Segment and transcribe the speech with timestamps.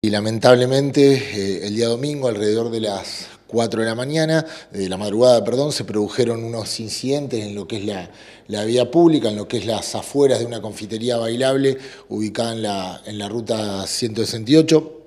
[0.00, 4.96] Y lamentablemente eh, el día domingo, alrededor de las 4 de la mañana, de la
[4.96, 8.08] madrugada, perdón, se produjeron unos incidentes en lo que es la,
[8.46, 11.78] la vía pública, en lo que es las afueras de una confitería bailable
[12.10, 14.97] ubicada en la, en la ruta 168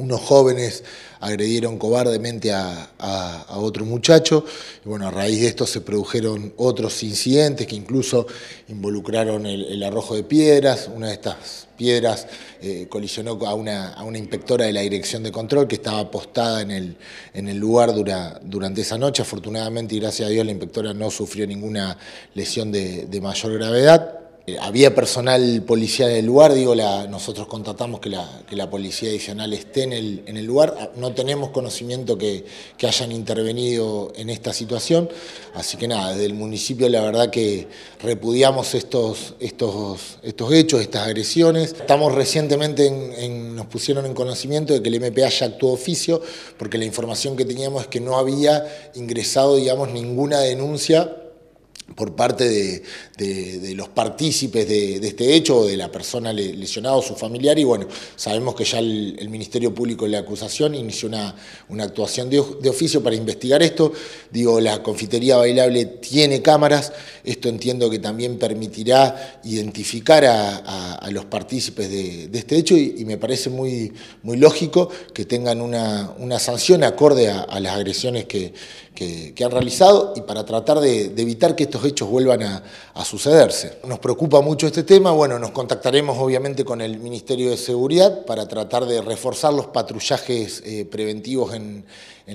[0.00, 0.82] unos jóvenes
[1.20, 2.86] agredieron cobardemente a,
[3.56, 4.44] otro muchacho,
[4.84, 8.26] y bueno, a raíz de esto se produjeron otros incidentes que incluso
[8.68, 12.26] involucraron el, arrojo de piedras, una de estas piedras
[12.62, 16.70] eh, colisionó a una, inspectora de la Dirección de Control que estaba apostada en
[17.48, 17.92] el lugar
[18.42, 21.98] durante esa noche, afortunadamente y gracias a Dios la inspectora no sufrió ninguna
[22.34, 24.20] lesión de mayor gravedad.
[24.50, 29.82] Eh, había personal policial en el lugar, digo, nosotros constatamos que la, policía adicional esté
[29.84, 32.44] en el, lugar, ah, no tenemos conocimiento que,
[32.82, 35.08] hayan intervenido en esta situación,
[35.54, 37.68] así que nada, desde el municipio la verdad que
[38.02, 41.72] repudiamos estos, estos, estos hechos, estas agresiones.
[41.72, 46.20] Estamos recientemente, nos pusieron en conocimiento de que el MPA ya actuó oficio,
[46.58, 51.19] porque la información que teníamos es que no había ingresado, digamos, ninguna denuncia
[52.00, 52.48] por parte
[53.18, 57.88] de, los partícipes de, este hecho de la persona lesionada o su familiar y bueno,
[58.16, 62.38] sabemos que ya el, Ministerio Público de la acusación inició una, actuación de,
[62.70, 63.92] oficio para investigar esto,
[64.30, 66.90] digo, la confitería bailable tiene cámaras,
[67.22, 73.50] esto entiendo que también permitirá identificar a, los partícipes de, este hecho y, me parece
[73.50, 73.92] muy,
[74.22, 78.54] muy lógico que tengan una, sanción acorde a, las agresiones que,
[78.94, 82.62] que, han realizado y para tratar de, evitar que estos hechos vuelvan a,
[83.04, 83.78] sucederse.
[83.86, 88.46] Nos preocupa mucho este tema, bueno, nos contactaremos obviamente con el Ministerio de Seguridad para
[88.46, 91.84] tratar de reforzar los patrullajes eh, preventivos en,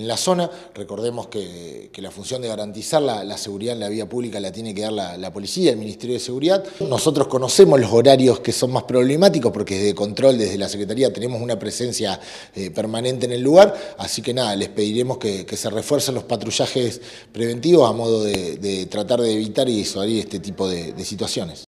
[0.03, 0.49] la zona.
[0.73, 4.81] Recordemos que, la función de garantizar la, seguridad en la vía pública la tiene que
[4.81, 6.63] dar la, policía, el Ministerio de Seguridad.
[6.81, 11.41] Nosotros conocemos los horarios que son más problemáticos porque desde control, desde la Secretaría, tenemos
[11.41, 12.19] una presencia
[12.53, 16.99] eh, permanente en el lugar, así que nada, les pediremos que, se refuercen los patrullajes
[17.31, 21.66] preventivos a modo de, tratar de evitar y disuadir este tipo de situaciones.